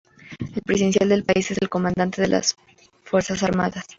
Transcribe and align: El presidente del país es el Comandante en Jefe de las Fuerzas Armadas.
El 0.55 0.63
presidente 0.63 1.05
del 1.05 1.23
país 1.23 1.51
es 1.51 1.59
el 1.61 1.69
Comandante 1.69 2.21
en 2.23 2.23
Jefe 2.23 2.23
de 2.31 2.35
las 2.39 2.55
Fuerzas 3.03 3.43
Armadas. 3.43 3.85